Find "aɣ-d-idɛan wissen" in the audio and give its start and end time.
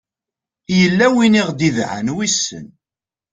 1.41-2.65